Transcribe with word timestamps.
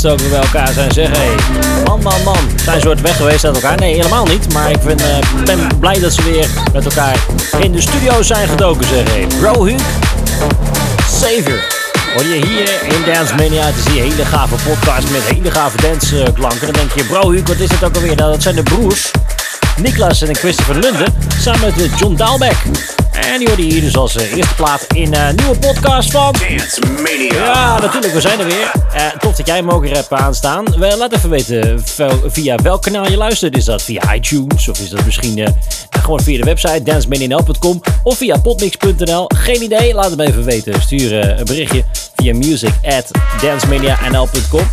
Gasten 0.00 0.26
ook 0.26 0.30
bij 0.30 0.40
elkaar 0.40 0.72
zijn 0.72 0.92
zeggen: 0.92 1.16
hey, 1.16 1.34
man, 1.84 2.02
man, 2.02 2.22
man, 2.24 2.36
zijn 2.64 2.80
ze 2.80 2.88
ooit 2.88 3.00
weg 3.00 3.16
geweest 3.16 3.44
uit 3.44 3.54
elkaar? 3.54 3.76
Nee, 3.76 3.94
helemaal 3.94 4.26
niet. 4.26 4.52
Maar 4.52 4.70
ik 4.70 4.82
ben, 4.82 4.98
uh, 4.98 5.44
ben 5.44 5.78
blij 5.80 6.00
dat 6.00 6.12
ze 6.12 6.22
weer 6.22 6.48
met 6.72 6.84
elkaar 6.84 7.16
in 7.60 7.72
de 7.72 7.80
studio 7.80 8.22
zijn 8.22 8.48
gedoken, 8.48 8.86
zeg 8.86 9.10
hey. 9.10 9.26
Bro 9.40 9.64
Huuk, 9.64 9.80
Savior. 11.10 11.58
Hoor 12.14 12.22
je 12.22 12.46
hier 12.46 12.94
in 12.94 13.12
Dance 13.12 13.34
Mania, 13.34 13.68
is 13.68 13.92
hier 13.92 14.02
een 14.02 14.10
hele 14.10 14.24
gave 14.24 14.54
podcast 14.68 15.10
met 15.10 15.22
hele 15.22 15.50
gave 15.50 15.76
dance 15.76 16.32
klanken. 16.34 16.60
Dan 16.60 16.72
denk 16.72 16.92
je, 16.94 17.04
bro 17.04 17.30
Huuk, 17.30 17.48
wat 17.48 17.58
is 17.58 17.70
het 17.70 17.84
ook 17.84 17.94
alweer? 17.94 18.16
Nou, 18.16 18.32
dat 18.32 18.42
zijn 18.42 18.54
de 18.54 18.62
broers 18.62 19.10
Niklas 19.76 20.22
en 20.22 20.34
Christopher 20.34 20.78
Lunden 20.78 21.14
samen 21.40 21.72
met 21.76 21.98
John 21.98 22.14
Daalbeck. 22.14 22.56
En 23.32 23.38
die 23.38 23.46
hoorde 23.46 23.62
hier 23.62 23.80
dus 23.80 23.96
als 23.96 24.16
eh, 24.16 24.36
eerste 24.36 24.54
plaat 24.54 24.86
in 24.94 25.14
een 25.14 25.34
nieuwe 25.34 25.58
podcast 25.58 26.10
van 26.10 26.32
Dance 26.32 26.80
Mania. 27.02 27.44
Ja, 27.44 27.78
natuurlijk, 27.80 28.12
we 28.12 28.20
zijn 28.20 28.38
er 28.38 28.46
weer. 28.46 28.72
Uh, 28.94 29.06
tof 29.18 29.36
dat 29.36 29.46
jij 29.46 29.56
hem 29.56 29.70
ook 29.70 29.88
hebt 29.88 30.12
aanstaan. 30.12 30.64
laat 30.78 31.12
even 31.12 31.30
weten 31.30 31.84
via 32.26 32.56
welk 32.56 32.82
kanaal 32.82 33.10
je 33.10 33.16
luistert. 33.16 33.56
Is 33.56 33.64
dat 33.64 33.82
via 33.82 34.14
iTunes 34.14 34.68
of 34.68 34.78
is 34.78 34.88
dat 34.88 35.04
misschien 35.04 35.54
gewoon 36.02 36.20
via 36.20 36.38
de 36.38 36.44
website 36.44 36.82
dancemanianl.com 36.82 37.80
of 38.02 38.16
via 38.16 38.38
potmix.nl? 38.38 39.24
Geen 39.34 39.62
idee, 39.62 39.94
laat 39.94 40.10
hem 40.10 40.20
even 40.20 40.44
weten. 40.44 40.82
Stuur 40.82 41.12
een 41.12 41.44
berichtje 41.44 41.84
via 42.16 42.34
music 42.34 42.72
at 42.82 43.10
dancemanianl.com. 43.40 44.68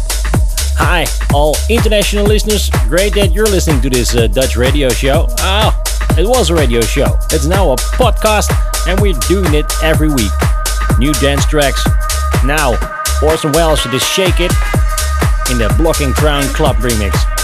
Hi, 0.77 1.05
all 1.31 1.55
international 1.67 2.27
listeners. 2.27 2.69
Great 2.89 3.13
that 3.13 3.33
you're 3.33 3.51
listening 3.51 3.81
to 3.81 3.89
this 3.89 4.09
Dutch 4.09 4.55
radio 4.55 4.89
show. 4.89 5.27
Ah, 5.35 5.73
It 6.17 6.27
was 6.27 6.49
a 6.49 6.55
radio 6.55 6.81
show. 6.81 7.17
It's 7.31 7.45
now 7.45 7.71
a 7.71 7.75
podcast, 7.75 8.49
and 8.87 8.99
we're 8.99 9.13
doing 9.27 9.53
it 9.53 9.71
every 9.83 10.09
week. 10.09 10.31
New 10.97 11.13
dance 11.13 11.45
tracks. 11.45 11.83
Now, 12.45 12.77
Orson 13.21 13.51
Welles 13.51 13.83
just 13.83 14.07
shake 14.13 14.39
it 14.39 14.51
in 15.51 15.57
the 15.57 15.73
Blocking 15.77 16.13
Crown 16.13 16.43
Club 16.53 16.77
remix. 16.77 17.34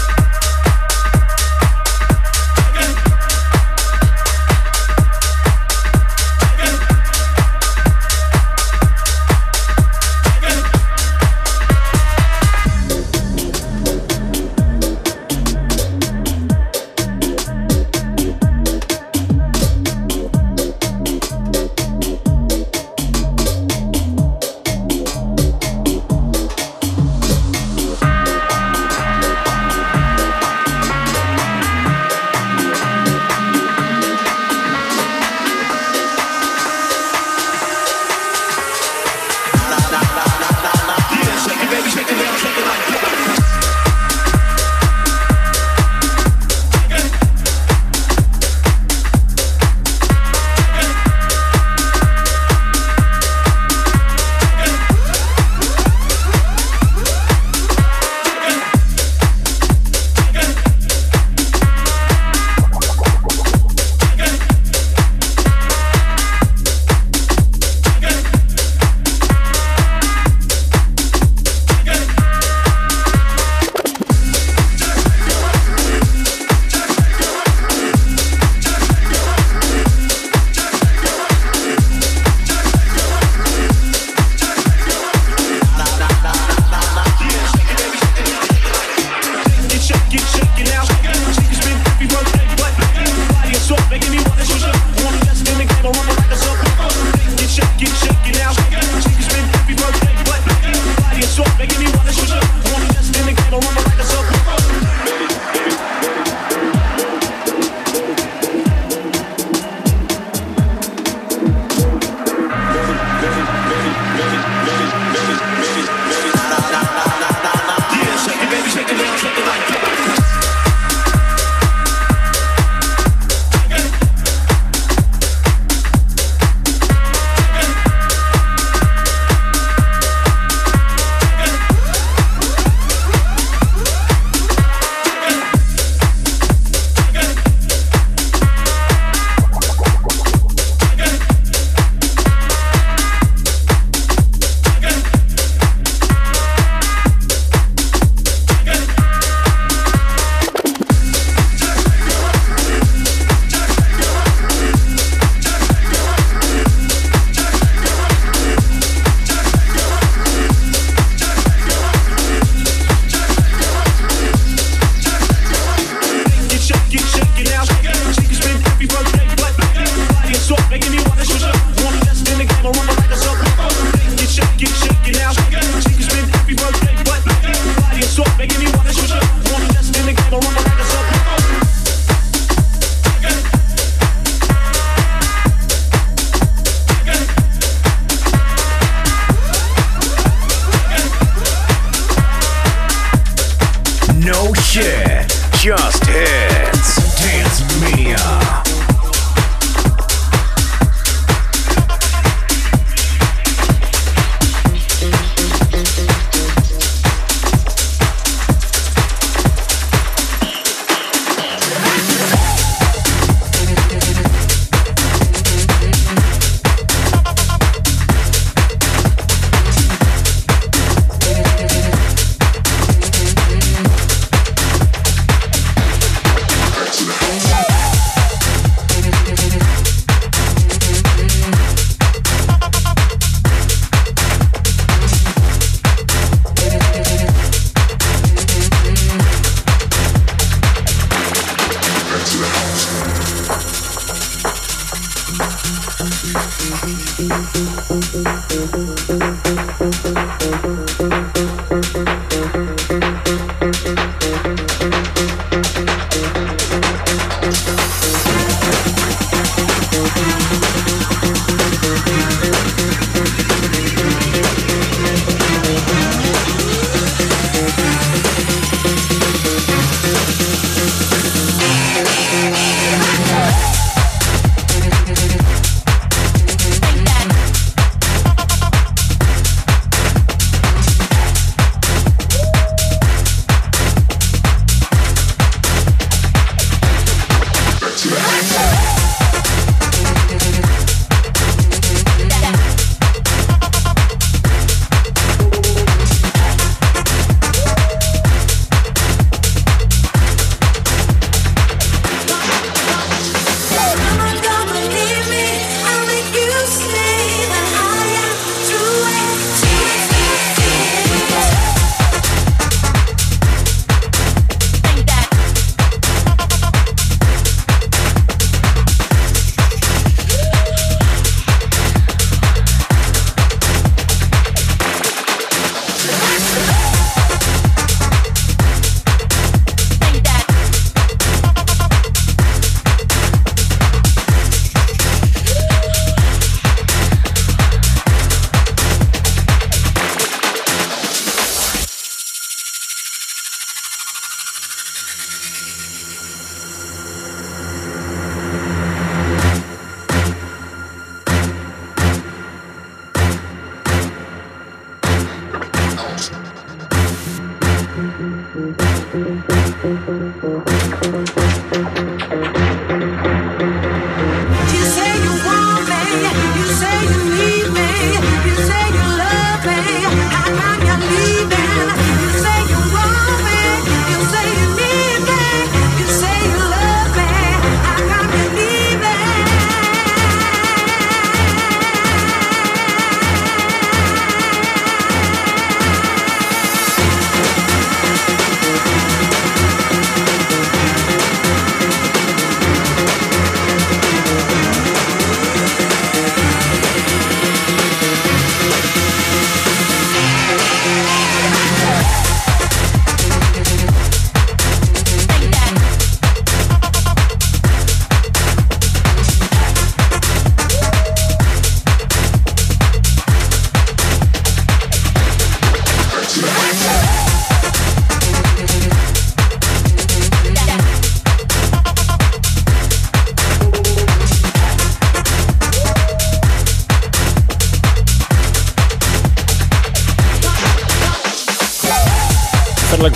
just 195.61 196.07
hit. 196.07 196.50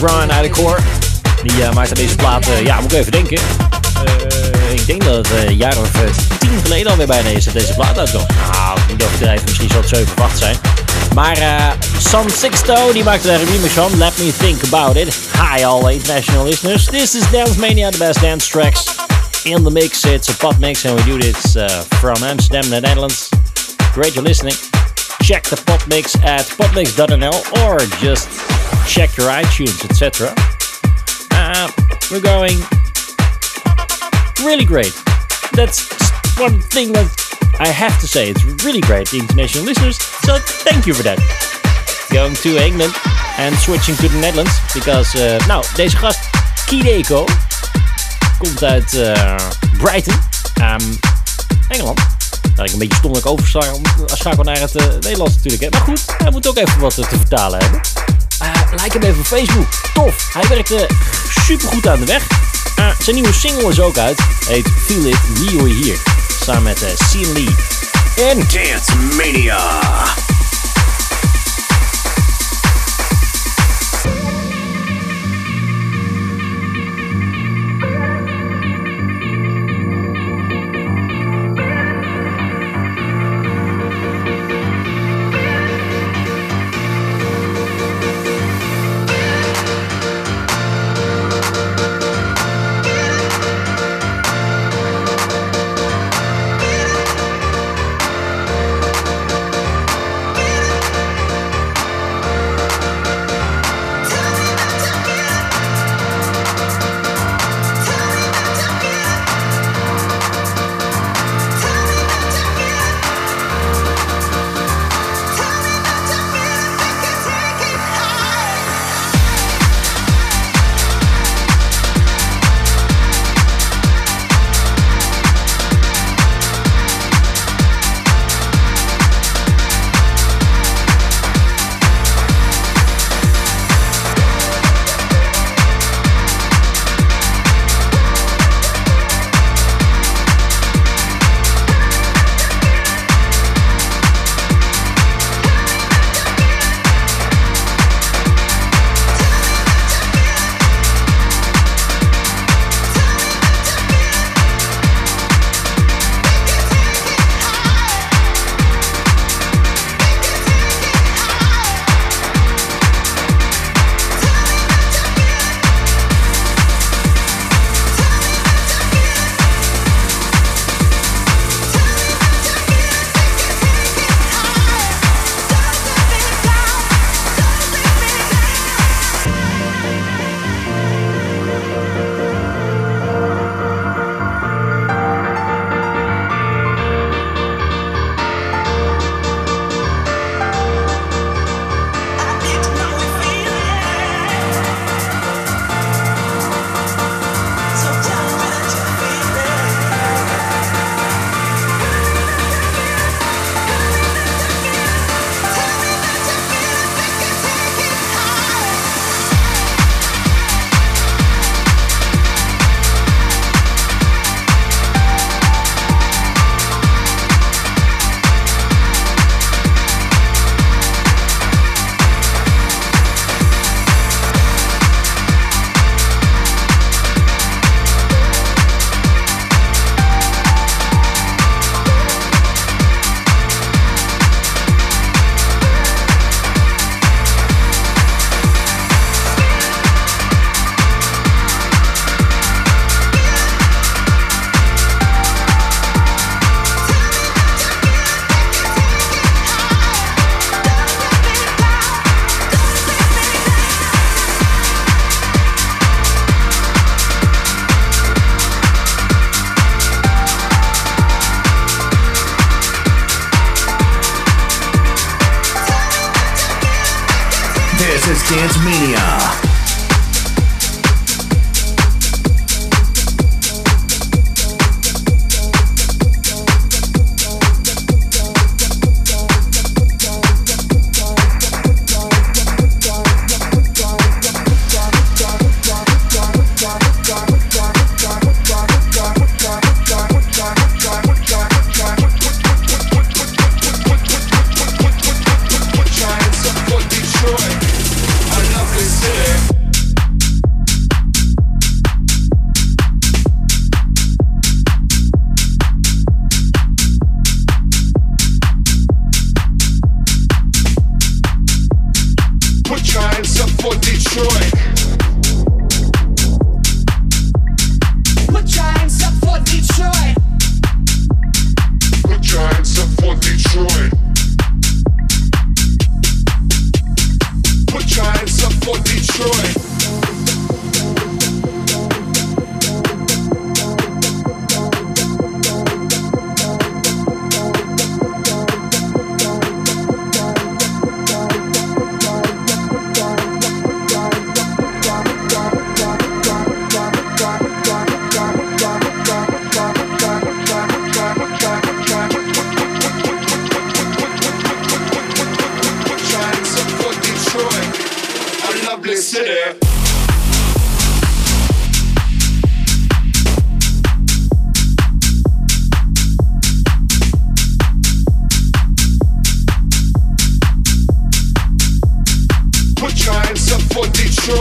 Brian 0.05 0.31
uit 0.31 0.43
de 0.43 0.61
core. 0.61 0.77
Die 1.43 1.57
uh, 1.57 1.71
maakte 1.71 1.93
deze 1.93 2.15
plaat, 2.15 2.47
uh, 2.47 2.65
ja, 2.65 2.81
moet 2.81 2.91
ik 2.91 2.99
even 2.99 3.11
denken. 3.11 3.37
Uh, 3.37 4.73
ik 4.73 4.85
denk 4.85 5.03
dat 5.03 5.15
het 5.15 5.47
een 5.47 5.57
jaar 5.57 5.77
of 5.77 5.91
tien 6.39 6.59
geleden 6.63 6.91
alweer 6.91 7.07
bijna 7.07 7.29
is 7.29 7.45
dat 7.45 7.53
deze 7.53 7.73
plaat 7.73 7.97
uitkwam. 7.97 8.25
Nou, 8.51 8.79
niet 8.87 9.03
overdrijven, 9.03 9.45
misschien 9.45 9.69
zal 9.69 9.79
het 9.79 9.89
7 9.89 10.13
of 10.17 10.23
8 10.23 10.37
zijn. 10.37 10.57
Maar 11.13 11.37
San 11.97 12.29
Sixto, 12.29 12.93
die 12.93 13.03
maakte 13.03 13.27
daar 13.27 13.39
een 13.39 13.45
remix 13.45 13.73
van. 13.73 13.97
Let 13.97 14.17
me 14.17 14.33
think 14.37 14.63
about 14.63 14.95
it. 14.95 15.17
Hi 15.33 15.63
all 15.63 15.93
international 15.93 16.45
listeners. 16.45 16.85
This 16.85 17.15
is 17.15 17.31
Dance 17.31 17.59
Mania, 17.59 17.89
the 17.89 17.97
best 17.97 18.21
dance 18.21 18.49
tracks 18.49 18.95
in 19.43 19.63
the 19.63 19.71
mix. 19.71 20.03
It's 20.03 20.29
a 20.29 20.33
pot 20.37 20.59
mix 20.59 20.85
and 20.85 20.99
we 20.99 21.11
do 21.11 21.17
this 21.17 21.57
from 21.89 22.23
Amsterdam, 22.23 22.69
the 22.69 22.79
Netherlands. 22.79 23.29
Great 23.93 24.13
you're 24.13 24.27
listening. 24.27 24.55
Check 25.21 25.43
the 25.43 25.61
pot 25.65 25.87
mix 25.87 26.15
at 26.15 26.45
potmix.nl 26.57 27.63
or 27.63 27.79
just 27.99 28.54
check 28.87 29.17
your 29.17 29.29
iTunes, 29.29 29.83
etc. 29.85 30.33
Uh, 31.31 31.69
we're 32.11 32.21
going 32.21 32.57
really 34.43 34.65
great. 34.65 34.93
That's 35.53 35.87
one 36.37 36.61
thing 36.61 36.91
that 36.93 37.09
I 37.59 37.67
have 37.67 37.99
to 38.01 38.07
say. 38.07 38.29
It's 38.29 38.43
really 38.63 38.81
great, 38.81 39.13
international 39.13 39.65
listeners. 39.65 39.97
So 39.97 40.37
thank 40.37 40.85
you 40.85 40.93
for 40.93 41.03
that. 41.03 41.19
Going 42.11 42.35
to 42.35 42.57
England 42.57 42.93
and 43.37 43.55
switching 43.55 43.95
to 43.95 44.07
the 44.07 44.19
Netherlands 44.19 44.53
because, 44.73 45.15
uh, 45.15 45.47
nou, 45.47 45.63
deze 45.75 45.97
gast 45.97 46.19
Kideko 46.65 47.25
komt 48.37 48.63
uit 48.63 48.93
uh, 48.93 49.35
Brighton, 49.77 50.15
um, 50.61 50.99
Engeland. 51.67 51.99
Dat 52.55 52.65
ik 52.65 52.71
een 52.71 52.79
beetje 52.79 52.97
stomelijk 52.97 53.25
overschakel 53.25 54.43
naar 54.43 54.59
het 54.59 54.75
uh, 54.75 54.83
Nederlands 54.83 55.35
natuurlijk. 55.35 55.63
Hè. 55.63 55.69
Maar 55.69 55.81
goed, 55.81 56.03
hij 56.17 56.31
moet 56.31 56.47
ook 56.47 56.57
even 56.57 56.79
wat 56.79 56.95
te 56.95 57.03
vertalen 57.03 57.59
hebben. 57.59 57.81
Uh, 58.41 58.81
like 58.83 58.97
hem 58.97 59.03
even 59.03 59.19
op 59.19 59.25
Facebook. 59.25 59.67
Tof. 59.93 60.33
Hij 60.33 60.47
werkte 60.47 60.89
super 61.45 61.67
goed 61.67 61.87
aan 61.87 61.99
de 61.99 62.05
weg. 62.05 62.27
Uh, 62.79 62.89
zijn 62.99 63.15
nieuwe 63.15 63.33
single 63.33 63.69
is 63.69 63.79
ook 63.79 63.97
uit. 63.97 64.21
Heet 64.47 64.67
Feel 64.85 65.05
It, 65.05 65.17
Wie 65.33 65.73
hier. 65.73 65.97
Samen 66.43 66.63
met 66.63 66.81
uh, 66.81 66.89
Sean 67.09 67.33
Lee. 67.33 67.55
En 68.15 68.37
Dance 68.37 68.95
Mania. 68.95 70.24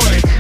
Dit 0.00 0.33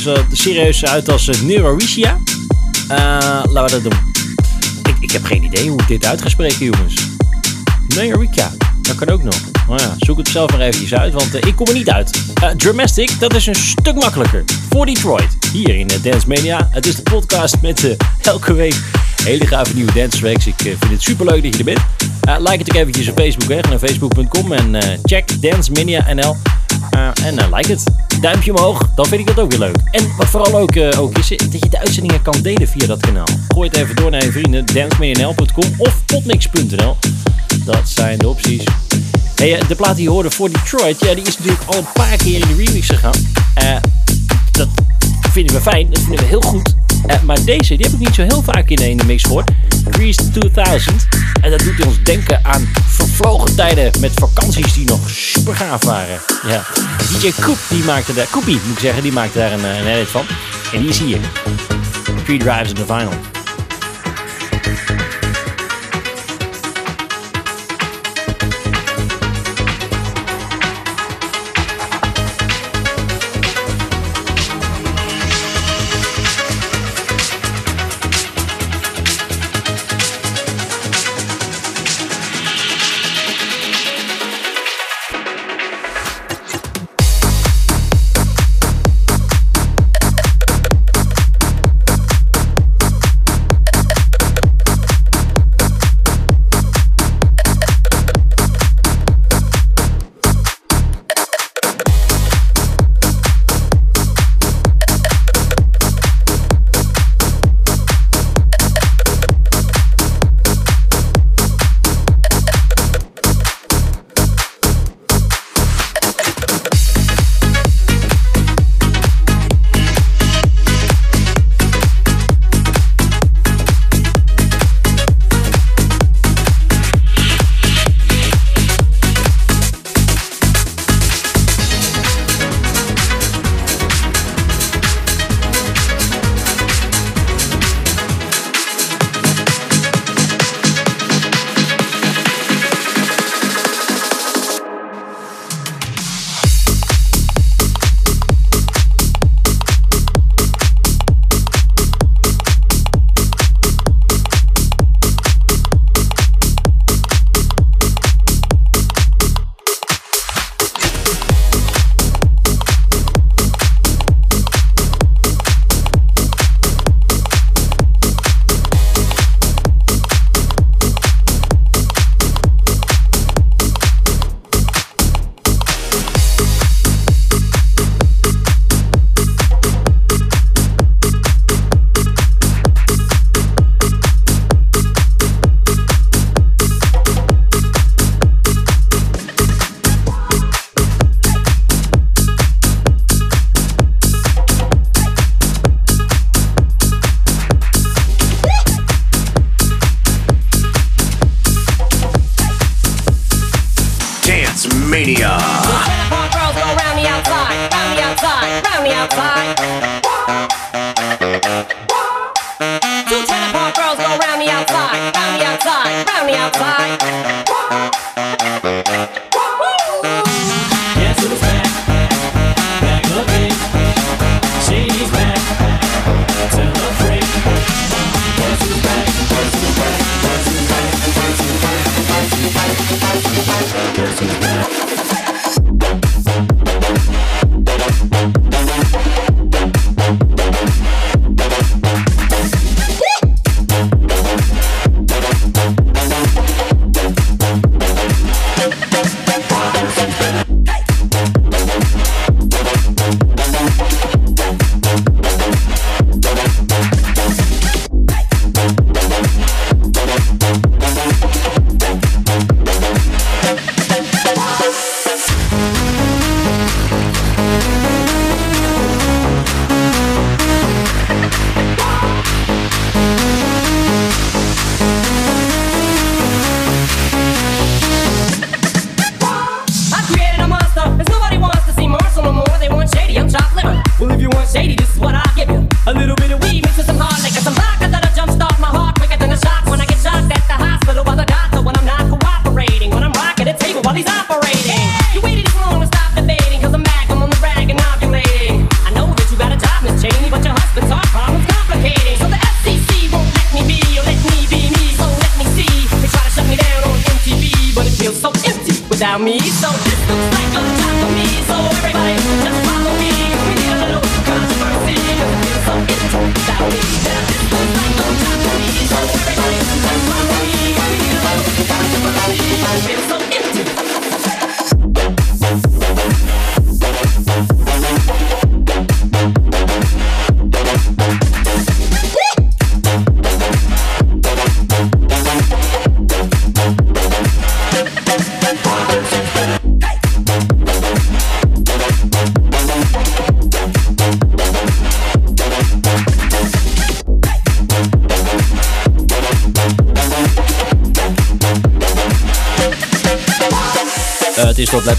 serieus, 0.00 0.18
uh, 0.18 0.24
serieus 0.32 0.84
uit 0.84 1.08
als 1.08 1.28
uh, 1.28 1.40
Neuroricia. 1.40 2.18
Uh, 2.90 3.42
laten 3.44 3.76
we 3.76 3.82
dat 3.82 3.82
doen. 3.82 4.00
Ik, 4.88 4.96
ik 5.00 5.10
heb 5.10 5.24
geen 5.24 5.44
idee 5.44 5.68
hoe 5.68 5.80
ik 5.80 5.88
dit 5.88 6.06
uit 6.06 6.22
ga 6.22 6.28
spreken, 6.28 6.64
jongens. 6.64 6.94
Neurorica, 7.88 8.50
dat 8.82 8.96
kan 8.96 9.08
ook 9.08 9.22
nog. 9.22 9.40
Nou 9.68 9.80
ja, 9.80 9.94
zoek 9.98 10.18
het 10.18 10.28
zelf 10.28 10.50
maar 10.50 10.60
eventjes 10.60 10.94
uit, 10.94 11.12
want 11.12 11.46
ik 11.46 11.56
kom 11.56 11.66
er 11.66 11.74
niet 11.74 11.90
uit. 11.90 12.22
Dramatic, 12.56 13.10
dat 13.18 13.34
is 13.34 13.46
een 13.46 13.54
stuk 13.54 13.94
makkelijker. 13.94 14.44
Voor 14.70 14.86
Detroit, 14.86 15.36
hier 15.52 15.74
in 15.74 15.88
Dance 16.02 16.28
Mania. 16.28 16.68
Het 16.70 16.86
is 16.86 16.96
de 16.96 17.02
podcast 17.02 17.60
met 17.60 17.96
elke 18.22 18.52
week 18.52 18.74
hele 19.24 19.46
gave 19.46 19.74
nieuwe 19.74 19.92
dance 19.92 20.18
tracks. 20.18 20.46
Ik 20.46 20.54
vind 20.56 20.90
het 20.90 21.02
super 21.02 21.26
leuk 21.26 21.42
dat 21.42 21.52
je 21.52 21.58
er 21.58 21.64
bent. 21.64 21.80
like 22.38 22.58
het 22.58 22.68
ook 22.70 22.76
eventjes 22.76 23.08
op 23.08 23.18
Facebook, 23.18 23.48
hè. 23.48 23.60
naar 23.68 23.78
facebook.com 23.78 24.52
en 24.52 25.00
check 25.02 25.42
Dance 25.42 25.72
Mania 25.72 26.14
NL. 26.14 26.36
En 27.24 27.54
like 27.54 27.70
het 27.70 27.82
duimpje 28.20 28.54
omhoog, 28.54 28.88
dan 28.94 29.06
vind 29.06 29.20
ik 29.20 29.26
dat 29.26 29.38
ook 29.38 29.50
weer 29.50 29.58
leuk. 29.58 29.76
En 29.90 30.16
wat 30.16 30.26
vooral 30.26 30.60
ook, 30.60 30.74
uh, 30.74 31.00
ook 31.00 31.18
is, 31.18 31.28
dat 31.28 31.52
je 31.52 31.68
de 31.68 31.78
uitzendingen 31.78 32.22
kan 32.22 32.34
delen 32.42 32.68
via 32.68 32.86
dat 32.86 33.00
kanaal. 33.00 33.26
Gooi 33.48 33.68
het 33.68 33.78
even 33.78 33.96
door 33.96 34.10
naar 34.10 34.24
je 34.24 34.32
vrienden, 34.32 34.66
dancemnl.com 34.66 35.74
of 35.76 36.04
potmix.nl. 36.06 36.96
Dat 37.64 37.88
zijn 37.88 38.18
de 38.18 38.28
opties. 38.28 38.64
Hey, 39.34 39.58
eh, 39.58 39.68
de 39.68 39.74
plaat 39.74 39.96
die 39.96 40.04
je 40.04 40.10
hoorde 40.10 40.30
voor 40.30 40.50
Detroit, 40.50 41.00
ja, 41.00 41.14
die 41.14 41.24
is 41.24 41.38
natuurlijk 41.38 41.64
al 41.66 41.78
een 41.78 41.92
paar 41.92 42.16
keer 42.16 42.40
in 42.40 42.56
de 42.56 42.64
remix 42.64 42.86
gegaan. 42.86 43.26
Uh, 43.62 43.76
dat 44.50 44.68
vinden 45.38 45.56
we 45.56 45.70
fijn, 45.70 45.90
dat 45.90 46.00
vinden 46.00 46.18
we 46.18 46.24
heel 46.24 46.40
goed. 46.40 46.74
Uh, 47.06 47.22
maar 47.22 47.44
deze, 47.44 47.76
die 47.76 47.86
heb 47.86 47.94
ik 47.94 47.98
niet 47.98 48.14
zo 48.14 48.22
heel 48.22 48.42
vaak 48.42 48.68
in 48.68 48.96
de 48.96 49.04
mix 49.04 49.22
gehoord. 49.22 49.50
Grease 49.90 50.30
2000. 50.30 51.08
En 51.40 51.50
dat 51.50 51.60
doet 51.60 51.86
ons 51.86 52.02
denken 52.02 52.44
aan 52.44 52.68
vervlogen 52.86 53.56
tijden 53.56 54.00
met 54.00 54.12
vakanties 54.14 54.72
die 54.72 54.86
nog 54.86 55.10
super 55.10 55.54
gaaf 55.54 55.84
waren. 55.84 56.20
Ja. 56.46 56.66
DJ 57.20 57.32
Koop, 57.40 57.58
die 57.68 57.84
maakte 57.84 58.14
daar, 58.14 58.26
Koopie 58.30 58.60
moet 58.64 58.76
ik 58.76 58.78
zeggen, 58.78 59.02
die 59.02 59.12
maakte 59.12 59.38
daar 59.38 59.52
een, 59.52 59.64
een 59.64 59.86
edit 59.86 60.08
van. 60.08 60.24
En 60.72 60.80
die 60.80 60.88
is 60.88 60.98
hier. 60.98 61.18
Three 62.24 62.38
Drives 62.38 62.68
in 62.68 62.74
the 62.74 62.84
Final. 62.84 63.12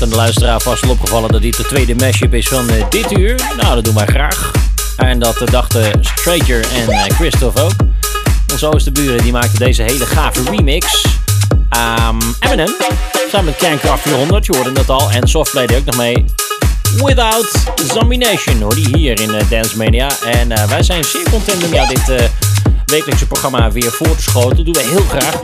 de 0.09 0.15
luisteraar 0.15 0.61
vast 0.61 0.81
wel 0.81 0.91
opgevallen 0.91 1.31
dat 1.31 1.41
dit 1.41 1.57
de 1.57 1.63
tweede 1.63 1.95
mashup 1.95 2.33
is 2.33 2.47
van 2.47 2.69
eh, 2.69 2.89
dit 2.89 3.11
uur. 3.11 3.35
Nou, 3.57 3.75
dat 3.75 3.83
doen 3.83 3.93
wij 3.93 4.05
graag. 4.05 4.51
En 4.97 5.19
dat 5.19 5.41
eh, 5.41 5.47
dachten 5.47 5.91
Stranger 6.01 6.65
en 6.73 6.89
eh, 6.89 7.03
Christophe 7.03 7.61
ook. 7.61 7.71
Onze 8.73 8.91
buren 8.91 9.23
die 9.23 9.31
maakten 9.31 9.59
deze 9.59 9.81
hele 9.81 10.05
gave 10.05 10.43
remix. 10.43 11.05
Um, 12.09 12.17
Eminem, 12.39 12.75
samen 13.31 13.45
met 13.45 13.55
Kernkraft 13.55 14.01
400, 14.01 14.45
je 14.45 14.55
hoorde 14.55 14.71
dat 14.71 14.89
al. 14.89 15.11
En 15.11 15.27
Softplay 15.27 15.65
deed 15.65 15.77
ook 15.77 15.85
nog 15.85 15.97
mee. 15.97 16.25
Without 16.95 17.51
Zombination 17.93 18.61
hoor 18.61 18.75
die 18.75 18.97
hier 18.97 19.19
in 19.21 19.31
Dance 19.49 19.77
Mania. 19.77 20.09
En 20.25 20.67
wij 20.69 20.83
zijn 20.83 21.03
zeer 21.03 21.29
content 21.29 21.65
om 21.65 21.73
jou 21.73 21.87
dit 21.87 22.31
wekelijkse 22.85 23.25
programma 23.27 23.71
weer 23.71 23.91
voor 23.91 24.15
te 24.15 24.21
schoten. 24.21 24.55
Dat 24.55 24.65
doen 24.65 24.73
we 24.73 24.89
heel 24.89 25.05
graag. 25.09 25.39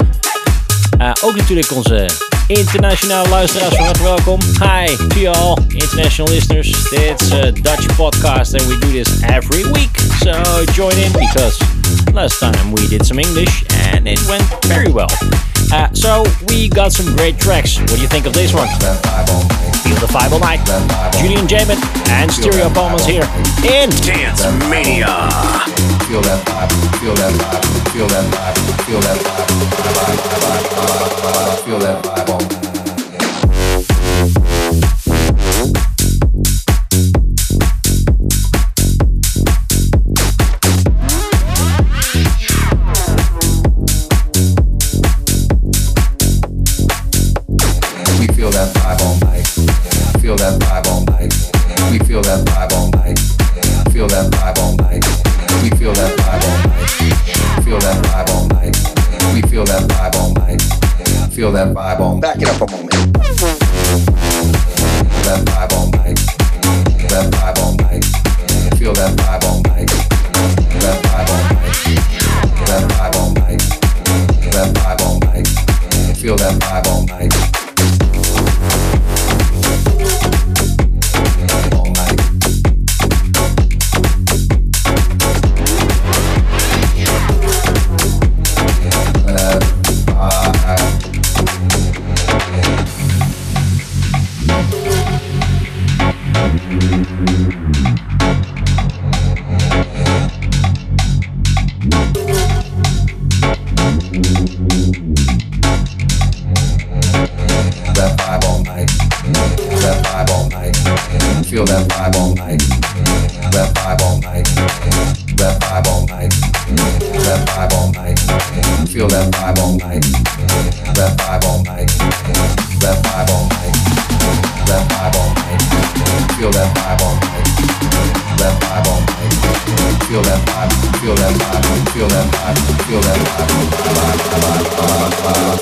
Ook 1.23 1.35
natuurlijk 1.35 1.71
onze 1.71 2.09
International 2.47 3.25
luisteraars, 3.29 3.75
van 3.75 3.85
harte 3.85 4.03
welkom. 4.03 4.39
Hi 4.59 4.95
to 4.95 5.31
all, 5.31 5.57
international 5.69 6.27
listeners. 6.33 6.67
It's 6.91 7.31
a 7.31 7.47
eh, 7.47 7.51
Dutch 7.61 7.87
podcast 7.97 8.53
and 8.53 8.67
we 8.67 8.77
do 8.79 8.91
this 8.91 9.23
every 9.23 9.63
week. 9.71 9.97
So 10.21 10.31
join 10.73 10.93
in 10.93 11.11
because 11.11 11.57
last 12.13 12.39
time 12.39 12.71
we 12.71 12.87
did 12.87 13.05
some 13.05 13.19
English 13.19 13.63
and 13.91 14.07
it 14.07 14.21
went 14.27 14.45
very 14.65 14.91
well. 14.91 15.09
Uh, 15.73 15.89
so 15.93 16.23
we 16.47 16.69
got 16.69 16.91
some 16.91 17.15
great 17.15 17.39
tracks. 17.39 17.79
What 17.79 17.95
do 17.95 18.01
you 18.01 18.07
think 18.07 18.27
of 18.27 18.33
this 18.33 18.53
one? 18.53 18.67
Feel 19.81 19.97
the 19.97 20.09
vibe 20.13 20.31
all 20.31 20.39
night. 20.39 20.61
Julian 21.17 21.47
Jamin 21.47 21.81
and 22.09 22.31
Stereo 22.31 22.69
Palmas 22.69 23.05
here 23.05 23.25
in 23.65 23.89
Dance 24.05 24.45
Mania. 24.69 25.09
Feel 26.05 26.21
that 26.21 26.45
vibe, 26.45 26.99
feel 27.01 27.15
that 27.15 27.33
vibe, 27.33 27.91
feel 27.91 28.07
that 28.07 28.25
vibe 28.29 28.74
feel 28.85 28.99
that 28.99 29.17
vibe, 29.17 29.65
vibe, 29.95 30.21
vibe, 30.21 30.69
vibe, 30.69 30.93
vibe, 30.93 31.33
vibe, 31.33 31.65
feel 31.65 31.79
that 31.79 32.03
vibe 32.03 32.61
on. 32.61 32.64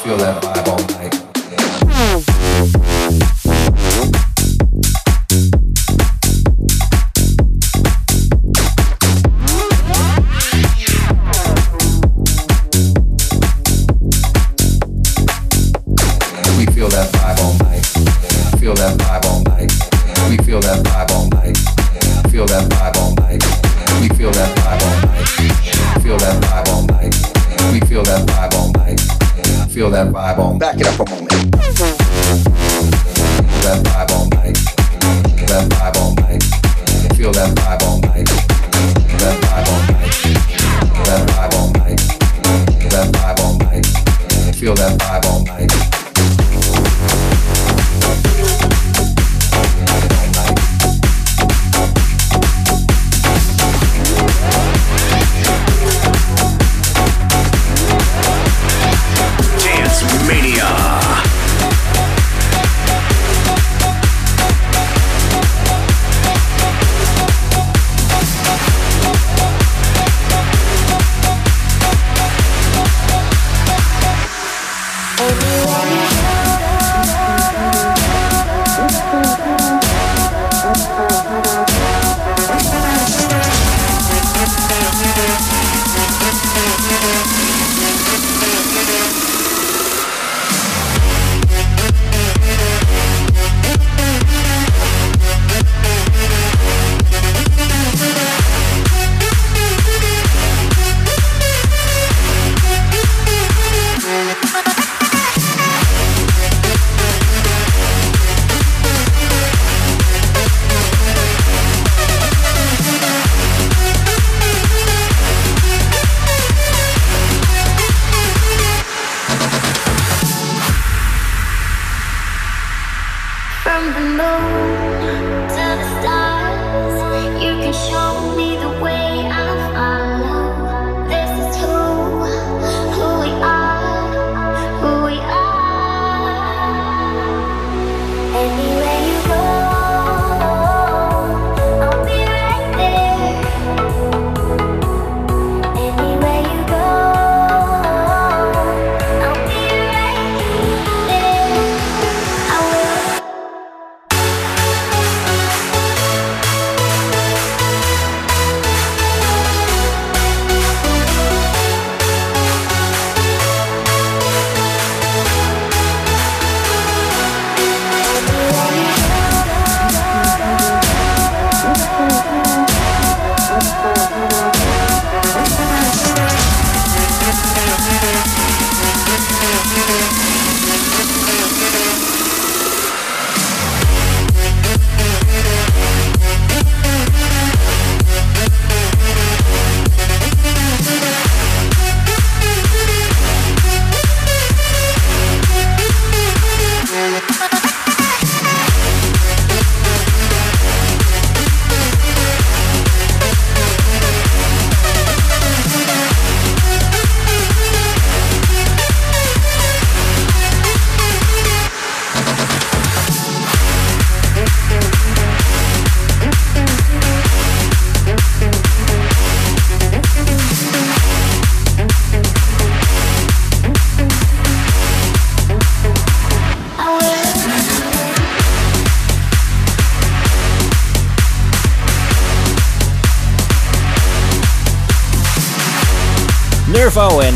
Feel 0.04 0.18
that 0.18 0.44
vibe 0.44 0.68
all 0.68 0.84
night. 0.98 1.14
We 2.88 2.93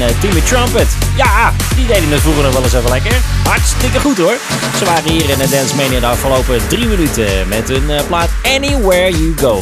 en 0.01 0.07
eh, 0.07 0.21
Timmy 0.21 0.41
Trumpet. 0.41 0.88
Ja, 1.15 1.53
die 1.75 1.86
deden 1.86 2.12
het 2.12 2.21
vroeger 2.21 2.43
nog 2.43 2.53
wel 2.53 2.63
eens 2.63 2.73
even 2.73 2.89
lekker. 2.89 3.15
Hartstikke 3.43 3.99
goed 3.99 4.17
hoor. 4.17 4.38
Ze 4.77 4.86
waren 4.86 5.12
hier 5.12 5.29
in 5.29 5.38
de 5.38 5.49
Dance 5.49 5.75
Mania 5.75 5.99
de 5.99 6.05
afgelopen 6.05 6.67
drie 6.67 6.86
minuten 6.86 7.47
met 7.47 7.67
hun 7.69 7.89
eh, 7.89 8.01
plaat 8.07 8.29
Anywhere 8.43 9.12
You 9.12 9.33
Go. 9.39 9.62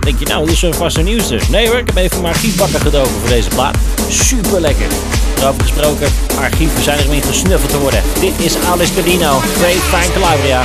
Denk 0.00 0.18
je 0.18 0.26
nou, 0.26 0.44
dit 0.44 0.54
is 0.54 0.62
een 0.62 0.74
vaste 0.74 1.02
nieuws 1.02 1.28
dus? 1.28 1.48
Nee 1.48 1.68
hoor, 1.68 1.78
ik 1.78 1.86
heb 1.86 1.96
even 1.96 2.20
mijn 2.20 2.34
archief 2.34 2.56
bakken 2.56 2.80
gedoken 2.80 3.12
voor 3.20 3.28
deze 3.28 3.48
plaat. 3.48 3.76
Super 4.08 4.60
lekker. 4.60 4.86
Daarover 5.34 5.62
gesproken, 5.62 6.08
archieven 6.40 6.82
zijn 6.82 6.98
er 6.98 7.14
in 7.14 7.22
gesnuffeld 7.22 7.70
te 7.70 7.78
worden. 7.78 8.02
Dit 8.20 8.32
is 8.38 8.54
Alice 8.70 8.94
Cadino, 8.94 9.38
Great 9.38 10.02
Fine 10.02 10.12
Calabria. 10.12 10.62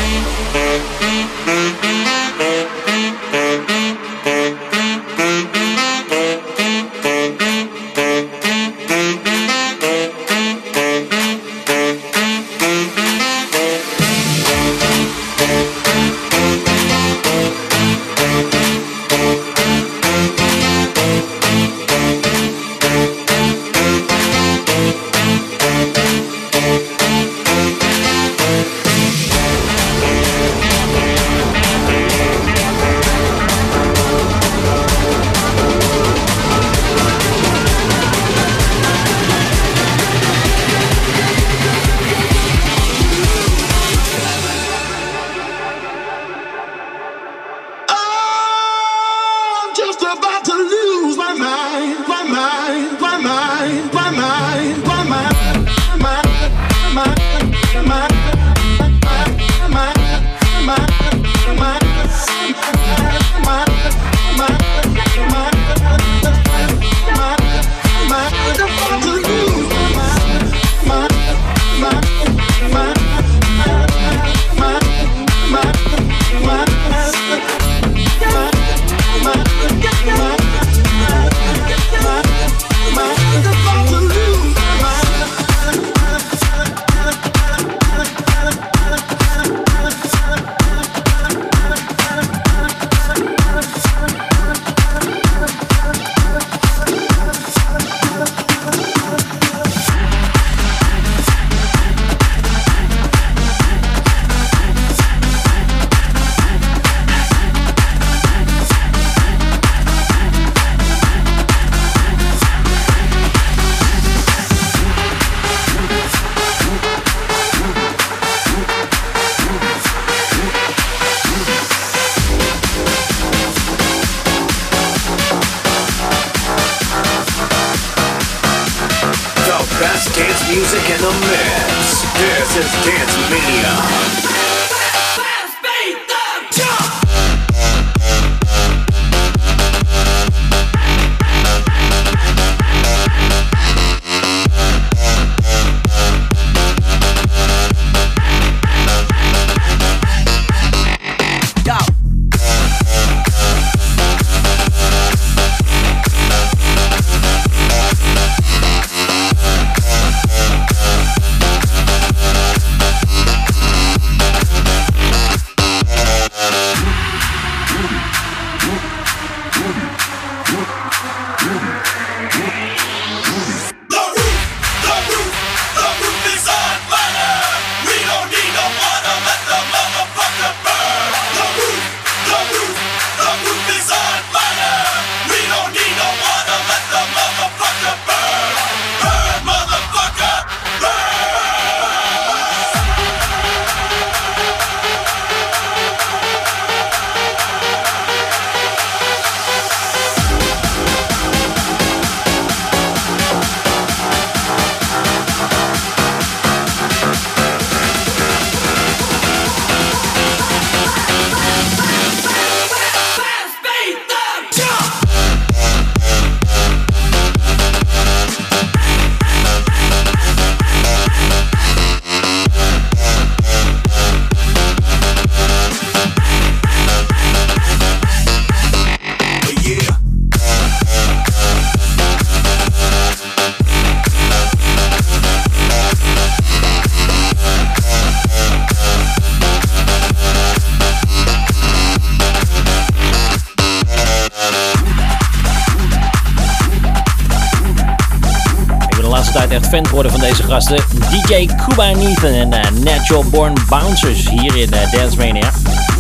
Gasten. 250.52 250.84
DJ 251.10 251.48
Cuba 251.56 251.92
Nathan 251.94 252.34
en 252.34 252.52
eh, 252.52 252.72
Natural 252.84 253.24
Born 253.24 253.54
Bouncers 253.70 254.30
hier 254.30 254.56
in 254.56 254.74
eh, 254.74 254.92
Dance 254.92 255.18
Mania. 255.18 255.52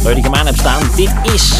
Waar 0.04 0.18
ik 0.18 0.24
hem 0.24 0.36
aan 0.36 0.45
heb 0.45 0.56
staan. 0.56 0.82
Dit 0.95 1.14
is 1.34 1.54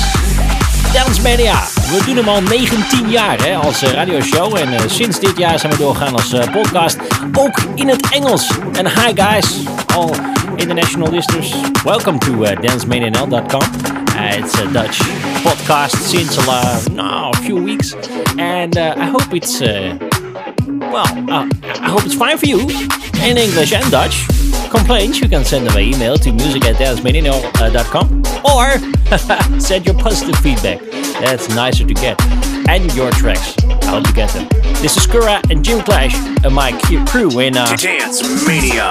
Dance 0.94 1.22
Mania. 1.22 1.60
We 1.74 2.02
doen 2.06 2.16
hem 2.16 2.28
al 2.28 2.42
19 2.42 3.10
jaar 3.10 3.42
hè, 3.44 3.56
als 3.56 3.82
eh, 3.82 3.92
radioshow. 3.92 4.58
En 4.58 4.90
sinds 4.90 5.20
dit 5.20 5.38
jaar 5.38 5.60
zijn 5.60 5.72
we 5.72 5.78
doorgaan 5.78 6.14
als 6.14 6.36
podcast. 6.52 6.98
Ook 7.34 7.58
in 7.76 7.88
het 7.88 8.10
Engels. 8.10 8.52
En 8.74 8.88
hi 8.88 9.12
guys, 9.16 9.56
all 9.96 10.10
international 10.56 11.12
listeners. 11.12 11.54
Welcome 11.84 12.18
to. 12.18 12.44
Uh, 12.44 12.52
it's 14.38 14.60
a 14.60 14.66
Dutch 14.66 15.02
podcast 15.44 15.96
since 16.10 16.38
uh, 16.40 16.86
no, 16.94 17.30
a 17.34 17.38
few 17.38 17.64
weeks. 17.64 17.96
And 18.38 18.78
uh, 18.78 18.96
I 18.98 19.10
hope 19.10 19.36
it's... 19.36 19.62
Uh, 20.92 21.24
well, 21.26 21.32
uh, 21.32 21.50
I 21.64 21.90
hope 21.90 22.04
it's 22.04 22.16
fine 22.16 22.38
for 22.38 22.48
you 22.48 22.60
in 23.24 23.38
English 23.38 23.72
and 23.72 23.90
Dutch. 23.90 24.28
Complaints, 24.70 25.22
you 25.22 25.30
can 25.30 25.46
send 25.46 25.66
them 25.66 25.78
an 25.78 25.84
email 25.84 26.18
to 26.18 26.34
music 26.34 26.66
at 26.66 26.76
dancemania.com 26.76 28.24
or 28.44 29.60
send 29.60 29.86
your 29.86 29.96
positive 29.96 30.36
feedback. 30.40 30.82
That's 31.22 31.48
nicer 31.50 31.86
to 31.86 31.94
get. 31.94 32.20
And 32.72 32.94
your 32.96 33.12
tracks. 33.12 33.54
I 33.66 33.88
hope 33.88 34.08
you 34.08 34.14
get 34.14 34.30
them. 34.30 34.48
This 34.82 34.96
is 34.96 35.06
Kura 35.06 35.42
and 35.50 35.62
Jim 35.62 35.82
Clash 35.84 36.16
and 36.46 36.56
my 36.56 36.72
cu- 36.84 37.04
crew 37.06 37.40
in 37.42 37.58
uh, 37.58 37.66
Dance 37.76 38.24
Mania. 38.48 38.90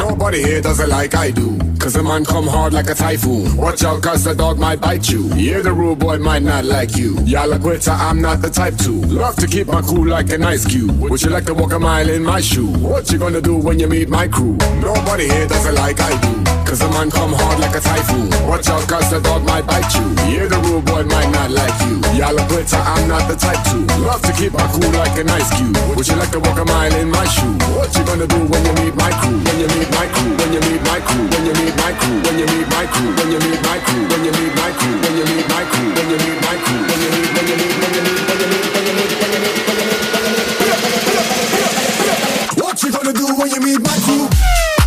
Nobody 0.00 0.42
here 0.42 0.60
does 0.60 0.80
it 0.80 0.88
like 0.88 1.14
I 1.14 1.30
do. 1.30 1.56
Cause 1.78 1.94
the 1.94 2.02
man 2.02 2.24
come 2.24 2.48
hard 2.48 2.72
like 2.72 2.90
a 2.90 2.94
typhoon. 2.94 3.56
Watch 3.56 3.84
out, 3.84 4.02
cause 4.02 4.24
the 4.24 4.34
dog 4.34 4.58
might 4.58 4.80
bite 4.80 5.08
you. 5.08 5.32
Yeah, 5.34 5.60
the 5.60 5.72
rude 5.72 6.00
boy 6.00 6.18
might 6.18 6.42
not 6.42 6.64
like 6.64 6.96
you. 6.96 7.18
Y'all 7.20 7.52
a 7.52 7.58
quitter, 7.58 7.92
I'm 7.92 8.20
not 8.20 8.42
the 8.42 8.50
type 8.50 8.76
to. 8.78 8.90
Love 9.06 9.36
to 9.36 9.46
keep 9.46 9.68
my 9.68 9.80
cool 9.80 10.06
like 10.06 10.30
an 10.30 10.42
ice 10.42 10.66
cube. 10.66 10.98
Would 10.98 11.22
you 11.22 11.30
like 11.30 11.46
to 11.46 11.54
walk 11.54 11.72
a 11.72 11.78
mile 11.78 12.10
in 12.10 12.24
my 12.24 12.40
shoe? 12.40 12.66
What 12.66 13.10
you 13.12 13.18
gonna 13.18 13.40
do 13.40 13.56
when 13.56 13.78
you 13.78 13.86
meet 13.86 14.08
my 14.08 14.26
crew? 14.28 14.56
Nobody 14.82 15.28
here 15.28 15.46
does 15.46 15.64
it 15.66 15.74
like 15.74 16.00
I 16.00 16.10
do. 16.20 16.44
Cause 16.68 16.80
the 16.80 16.88
man 16.90 17.10
come 17.10 17.32
hard 17.32 17.58
like 17.58 17.74
a 17.74 17.80
typhoon. 17.80 18.28
Watch 18.46 18.68
out, 18.68 18.86
cause 18.86 19.10
the 19.10 19.20
dog 19.20 19.42
might 19.44 19.66
bite 19.66 19.92
you. 19.94 20.04
Yeah, 20.30 20.46
the 20.46 20.58
rude 20.58 20.84
boy 20.84 21.02
might 21.04 21.30
not 21.30 21.50
like 21.50 21.74
you. 21.88 21.96
Y'all 22.12 22.36
a 22.36 22.46
quitter, 22.46 22.76
I'm 22.76 23.08
not 23.08 23.19
not 23.20 23.28
the 23.28 23.36
type 23.36 23.60
to 23.68 23.76
Love 24.00 24.22
to 24.22 24.32
keep 24.32 24.52
my 24.52 24.66
cool 24.72 24.90
like 24.96 25.16
an 25.18 25.28
ice 25.30 25.50
cube 25.56 25.76
Would 25.96 26.08
you 26.08 26.16
like 26.16 26.30
to 26.30 26.40
walk 26.40 26.58
a 26.58 26.64
mile 26.64 26.94
in 26.96 27.10
my 27.10 27.24
shoe? 27.28 27.52
What 27.76 27.92
you 27.96 28.04
gonna 28.04 28.26
do 28.26 28.40
when 28.48 28.64
you 28.64 28.72
meet 28.80 28.94
my 28.96 29.10
crew? 29.20 29.36
When 29.36 29.60
you 29.60 29.68
meet 29.76 29.90
my 29.92 30.06
crew, 30.08 30.32
when 30.36 30.52
you 30.52 30.60
meet 30.60 30.82
my 30.84 31.00
crew 31.00 31.24
When 31.28 31.44
you 31.44 31.54
meet 31.60 31.74
my 31.76 31.92
crew, 31.92 32.16
when 32.24 32.38
you 32.40 32.46
meet 32.48 32.68
my 32.72 32.84
crew 32.88 33.12
When 33.12 33.30
you 33.30 33.38
meet 33.44 33.62
my 33.64 33.78
crew, 33.84 34.00
when 34.08 34.24
you 34.24 34.32
meet 34.40 34.54
my 34.56 34.70
crew 34.72 34.94
When 35.00 35.14
you 35.16 35.24
meet 35.28 35.46
my 35.48 35.62
crew, 35.68 35.86
when 35.92 36.08
you 36.08 36.16
meet 36.16 36.38
my 36.40 36.56
crew 36.64 36.80
When 36.88 37.00
you 37.00 37.10
meet, 37.12 37.30
when 37.36 37.46
you 37.48 37.56
when 37.80 37.92
you 37.92 38.00
meet, 38.00 38.24
when 38.24 38.40
you 38.40 38.48
meet, 38.48 38.64
when 38.70 38.80
you 38.80 38.96
meet, 38.96 38.96
when 38.96 38.96
you 38.96 38.96
meet, 38.96 38.96
when 38.96 38.96
you 38.96 39.00
meet 39.00 39.20
What 42.62 42.82
you 42.82 42.90
gonna 42.90 43.12
do 43.12 43.26
when 43.36 43.50
you 43.50 43.60
meet 43.60 43.80
my 43.80 43.96
crew? 44.04 44.79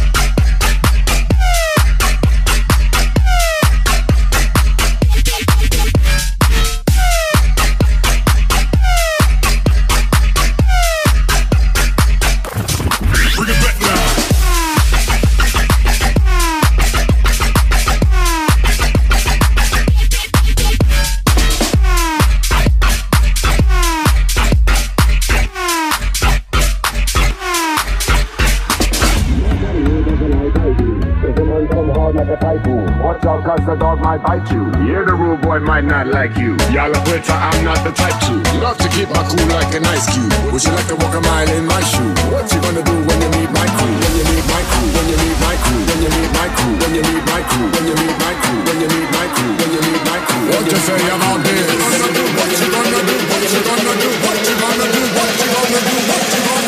might 35.73 35.89
not 35.89 36.05
like 36.05 36.37
you. 36.37 36.53
Y'all 36.69 36.93
are 36.93 37.05
better, 37.09 37.33
I'm 37.33 37.65
not 37.65 37.81
the 37.81 37.89
type 37.97 38.13
to. 38.29 38.33
Love 38.61 38.77
to 38.77 38.87
keep 38.93 39.09
my 39.09 39.25
cool 39.25 39.47
like 39.57 39.73
an 39.73 39.81
ice 39.89 40.05
cube. 40.13 40.29
Would 40.53 40.61
you 40.61 40.69
like 40.69 40.85
to 40.93 40.95
walk 41.01 41.17
a 41.17 41.21
mile 41.25 41.49
in 41.49 41.65
my 41.65 41.81
shoe? 41.81 42.13
What 42.29 42.45
you 42.53 42.61
gonna 42.61 42.85
do 42.85 42.93
when 42.93 43.17
you 43.17 43.29
meet 43.33 43.49
my 43.49 43.65
crew? 43.73 43.89
When 43.89 44.13
you 44.13 44.25
meet 44.29 44.45
my 44.53 44.61
crew, 44.69 44.85
when 44.93 45.05
you 45.09 45.17
meet 45.17 45.37
my 45.41 45.55
crew, 45.65 45.81
when 45.89 45.97
you 46.05 46.13
meet 46.13 46.29
my 46.29 46.45
crew, 46.53 46.73
when 46.77 46.93
you 46.93 47.01
meet 47.09 47.25
my 47.25 47.41
crew, 47.49 47.65
when 47.73 47.85
you 47.89 47.95
meet 48.05 48.17
my 48.21 48.33
crew, 48.37 48.59
when 48.69 48.77
you 48.85 48.89
meet 48.93 49.09
my 49.17 49.25
crew, 49.33 49.49
when 49.57 49.69
you 49.73 49.81
meet 49.81 50.01
my 50.05 50.19
crew. 50.29 50.45
What 50.53 50.61
you 50.61 50.77
say 50.77 51.09
about 51.09 51.39
this? 51.41 51.65
What 51.73 52.53
you 52.53 52.69
gonna 52.69 53.01
do? 53.01 53.17
What 53.17 53.41
you 53.41 53.61
gonna 53.65 53.93
do? 53.97 54.09
What 54.21 54.37
you 54.45 54.45
gonna 54.45 54.45
do? 54.45 54.45
What 54.45 54.45
you 54.45 54.55
gonna 54.61 54.85
do? 54.93 55.01
What 55.09 55.31
you 55.33 55.47
gonna 55.57 55.73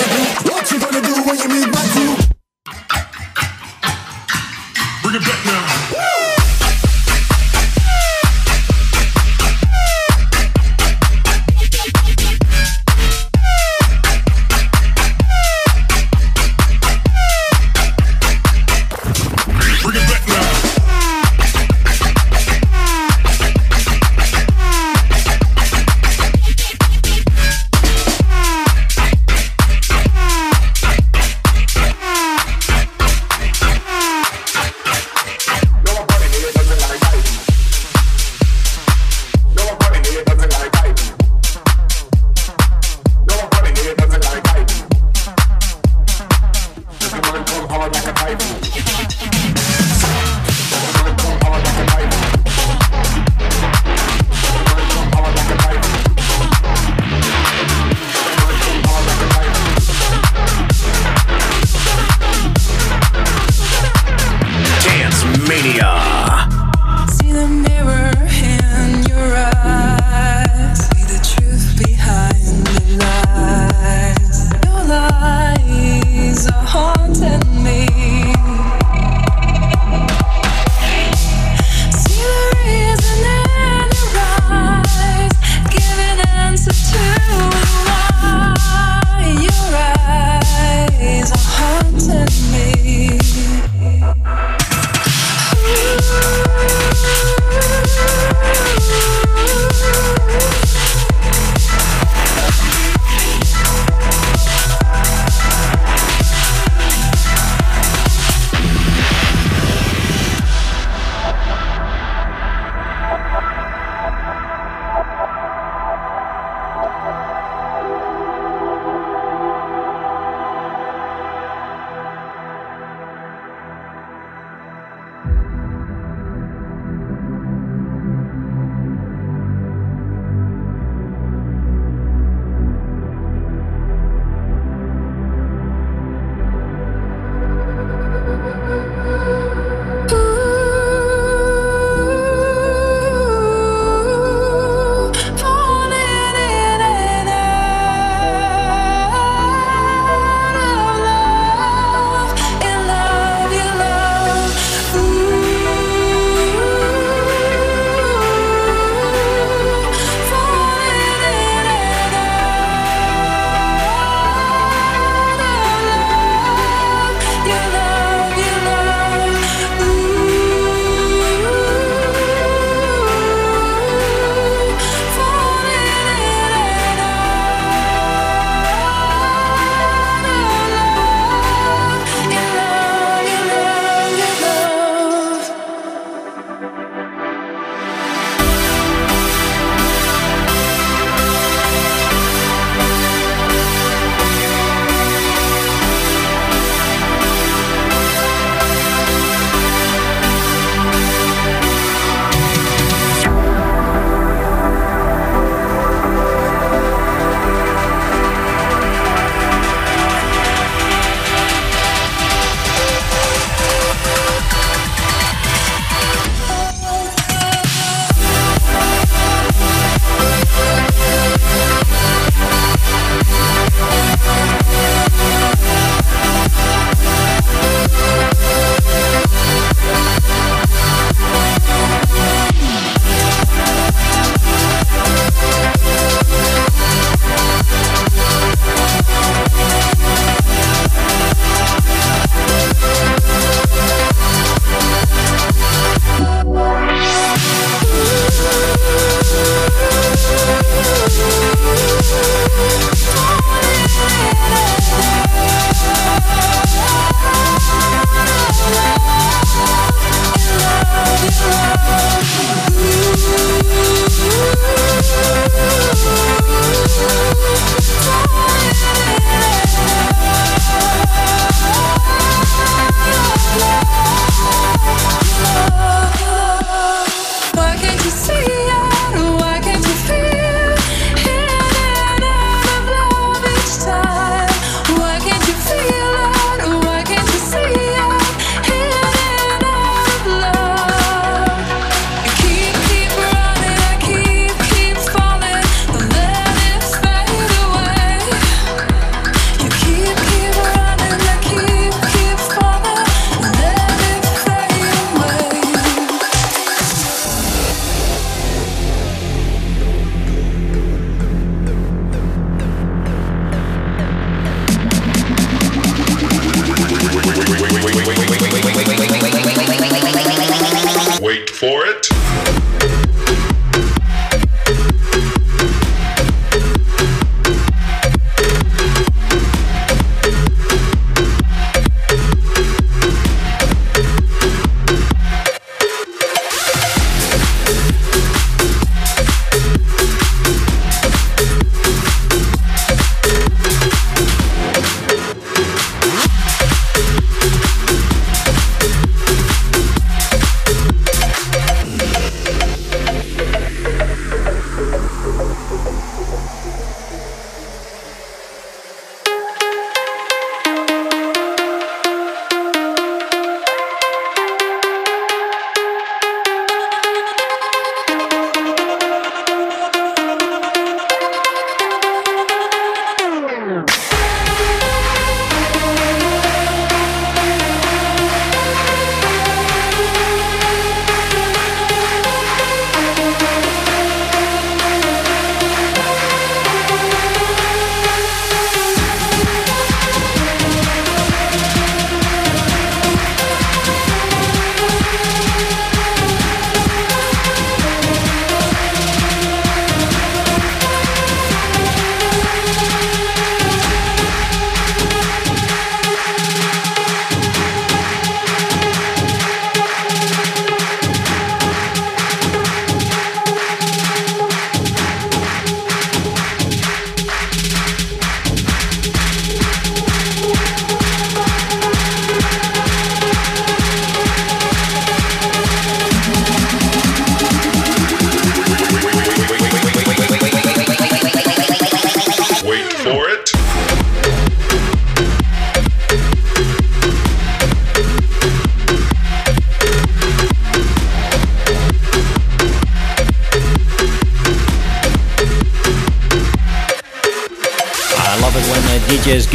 do? 0.02 0.22
What 0.50 0.66
you 0.66 0.78
gonna 0.82 1.02
do 1.06 1.14
when 1.30 1.38
you 1.38 1.50
meet 1.54 1.70
my 1.70 1.86
crew? 1.94 2.25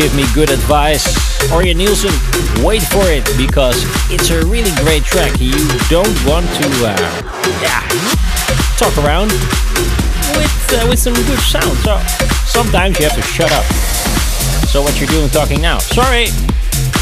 Give 0.01 0.17
me 0.17 0.25
good 0.33 0.51
advice. 0.51 1.05
Orion 1.53 1.77
Nielsen, 1.77 2.13
wait 2.65 2.81
for 2.81 3.05
it 3.05 3.21
because 3.37 3.85
it's 4.09 4.31
a 4.31 4.41
really 4.47 4.73
great 4.81 5.05
track. 5.05 5.39
You 5.39 5.53
don't 5.91 6.17
want 6.25 6.47
to, 6.57 6.69
uh, 6.89 6.97
yeah, 7.61 7.85
talk 8.81 8.97
around 9.05 9.29
with 10.33 10.73
uh, 10.73 10.87
with 10.89 10.99
some 10.99 11.13
good 11.13 11.39
sound. 11.41 11.77
So 11.85 12.01
sometimes 12.49 12.99
you 12.99 13.05
have 13.05 13.15
to 13.15 13.23
shut 13.23 13.53
up. 13.53 13.65
So 14.73 14.81
what 14.81 14.99
you're 14.99 15.11
doing 15.11 15.29
talking 15.29 15.61
now? 15.61 15.79
Sorry, 15.79 16.29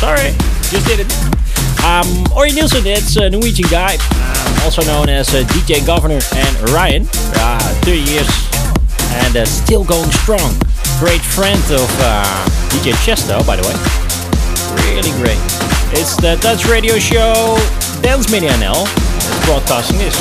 sorry, 0.03 0.35
just 0.67 0.87
did 0.87 1.07
it. 1.07 1.11
Um, 1.87 2.27
Nielsen, 2.35 2.85
it's 2.85 3.15
a 3.15 3.31
Norwegian 3.31 3.69
guy, 3.71 3.95
um, 3.95 4.65
also 4.65 4.83
known 4.83 5.09
as 5.09 5.33
uh, 5.33 5.45
DJ 5.55 5.87
Governor 5.87 6.19
and 6.35 6.71
Ryan. 6.71 7.07
Uh, 7.15 7.75
30 7.85 8.01
years 8.01 8.29
and 9.23 9.37
uh, 9.37 9.45
still 9.45 9.85
going 9.85 10.11
strong. 10.11 10.59
Great 10.99 11.23
friend 11.23 11.63
of 11.71 11.89
uh, 12.01 12.58
DJ 12.69 12.95
Chesto, 13.05 13.45
by 13.47 13.57
the 13.57 13.65
way. 13.67 13.77
Really 14.85 15.13
great. 15.21 15.39
It's 15.93 16.17
the 16.17 16.37
Dutch 16.41 16.67
radio 16.69 16.99
show 16.99 17.57
Dance 18.03 18.31
Media 18.31 18.53
NL. 18.57 18.87
Broadcasting 19.45 19.99
this. 19.99 20.15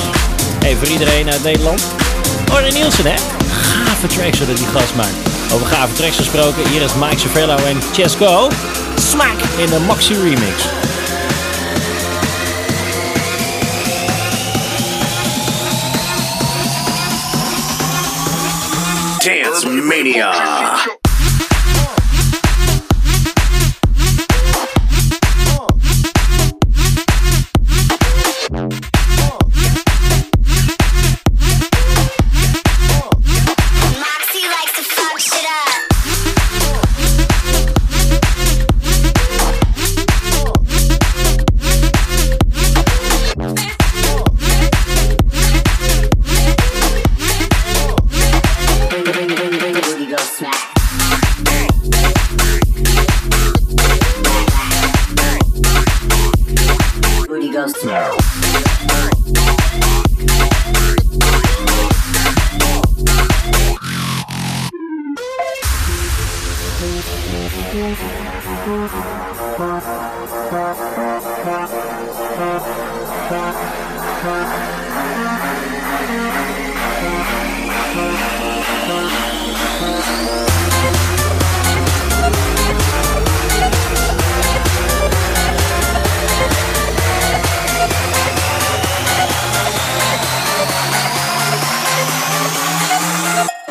Hey, 0.64 0.76
voor 0.76 0.88
iedereen 0.88 1.30
uit 1.30 1.43
Nederland. 1.43 1.82
Orne 2.54 2.72
Nielsen, 2.72 3.06
hè? 3.06 3.16
Gave 3.52 4.08
tracks 4.08 4.38
zodat 4.38 4.58
die 4.58 4.68
gast 4.68 4.95
maakt. 4.95 5.16
Over 5.54 5.68
gave 5.68 5.93
tracks 5.93 6.16
gesproken, 6.16 6.68
hier 6.70 6.82
is 6.82 6.93
Mike 6.93 7.20
Cervello 7.20 7.56
en 7.56 7.82
Chesco. 7.93 8.50
Smack 8.95 9.38
in 9.58 9.70
de 9.70 9.80
Maxi 9.80 10.14
Remix. 10.14 10.64
Dance 19.24 19.68
Mania. 19.68 20.97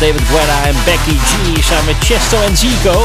David 0.00 0.20
Guetta 0.30 0.62
en 0.66 0.76
Becky 0.84 1.16
G 1.28 1.64
samen 1.64 1.84
met 1.84 1.96
Chesto 2.00 2.40
en 2.40 2.56
Zico. 2.56 3.04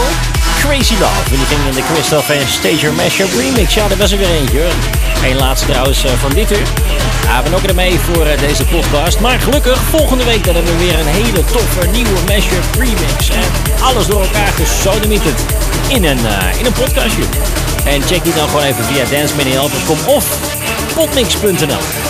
Crazy 0.60 0.94
Love. 0.94 1.30
En 1.32 1.38
die 1.38 1.46
ging 1.46 1.60
in 1.68 1.76
de 1.76 1.82
Christophe 1.94 2.34
en 2.34 2.48
Stager 2.48 2.94
Mashup 2.94 3.34
remix. 3.38 3.74
Ja, 3.74 3.88
dat 3.88 3.98
was 3.98 4.12
er 4.12 4.18
weer 4.18 4.30
eentje. 4.30 4.64
Eén 5.24 5.36
laatste 5.36 5.68
trouwens 5.68 6.04
eh, 6.04 6.12
van 6.12 6.30
dit 6.34 6.52
uur. 6.52 6.68
Ja, 7.24 7.44
we 7.44 7.50
nokken 7.50 7.70
ermee 7.70 8.00
voor 8.00 8.26
eh, 8.26 8.39
deze 8.39 8.66
podcast. 8.66 9.20
Maar 9.20 9.39
gelukkig, 9.39 9.78
volgende 9.89 10.24
week 10.24 10.46
hebben 10.46 10.64
we 10.64 10.78
weer 10.78 11.00
een 11.00 11.06
hele 11.06 11.44
toffe 11.46 11.88
nieuwe 11.92 12.20
mashup 12.28 12.66
remix. 12.78 13.30
En 13.30 13.82
alles 13.82 14.08
door 14.08 14.22
elkaar 14.22 14.52
gesodemieterd 14.56 15.39
in 15.88 16.04
een, 16.04 16.26
eh, 16.26 16.60
in 16.60 16.66
een 16.66 16.74
podcastje. 16.74 17.24
En 17.86 18.02
check 18.02 18.24
die 18.24 18.34
dan 18.34 18.48
gewoon 18.48 18.64
even 18.64 18.86
via 18.86 19.06
danceminihelpers.com 19.06 19.98
of 20.08 20.26
potmix.nl. 20.94 22.01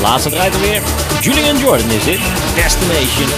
Laatste 0.00 0.30
draait 0.30 0.54
er 0.54 0.60
weer. 0.60 0.82
Julian 1.20 1.58
Jordan 1.58 1.90
is 1.90 2.04
dit. 2.04 2.20
Destination. 2.54 3.28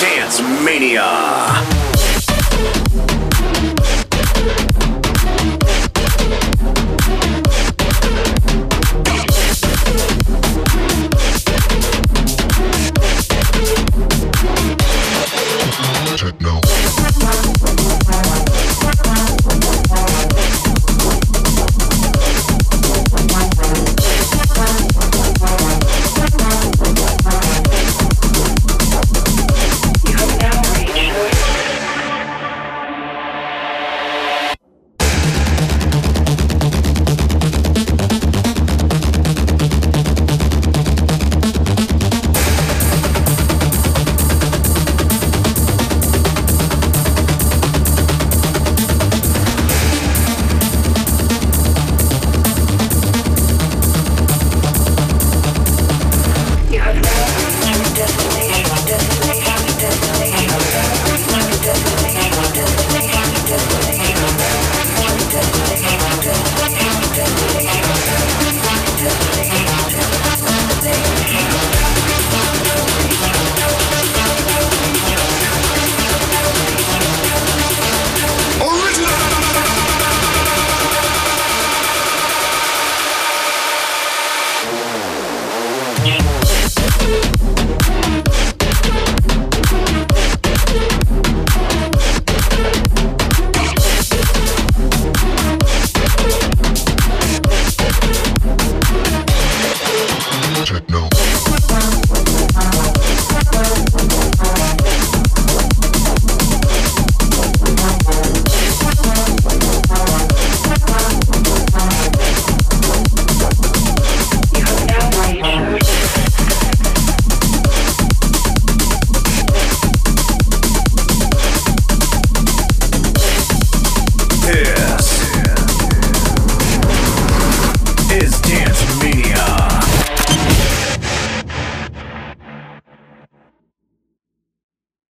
Dance 0.00 0.42
Mania. 0.42 1.75